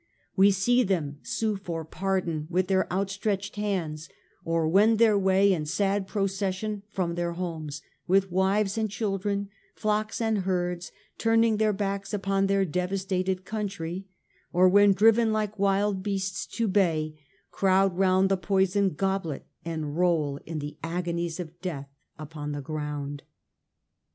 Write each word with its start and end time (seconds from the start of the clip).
We 0.35 0.49
see 0.49 0.81
them 0.81 1.19
sue 1.21 1.57
for 1.57 1.85
pardon 1.85 2.47
with 2.49 2.69
their 2.69 2.91
out 2.91 3.11
stretched 3.11 3.55
hands, 3.55 4.09
or 4.43 4.67
wend 4.67 4.97
their 4.97 5.15
way 5.15 5.53
in 5.53 5.67
sad 5.67 6.07
procession 6.07 6.81
from 6.89 7.13
their 7.13 7.33
homes, 7.33 7.83
with 8.07 8.31
wives 8.31 8.79
and 8.79 8.89
children, 8.89 9.49
flocks 9.75 10.19
and 10.19 10.39
herds, 10.39 10.91
turning 11.19 11.57
their 11.57 11.71
backs 11.71 12.15
upon 12.15 12.47
their 12.47 12.65
devastated 12.65 13.45
country, 13.45 14.07
or 14.51 14.67
when 14.67 14.93
driven 14.93 15.31
like 15.31 15.59
wild 15.59 16.01
beasts 16.01 16.47
to 16.57 16.67
bay, 16.67 17.13
crowd 17.51 17.95
round 17.95 18.29
the 18.29 18.37
poisoned 18.37 18.97
goblet 18.97 19.45
and 19.63 19.95
roll 19.97 20.37
in 20.47 20.57
the 20.57 20.77
agonies 20.81 21.39
of 21.39 21.61
death 21.61 21.93
upon 22.17 22.53
the 22.53 22.61
ground. 22.61 23.21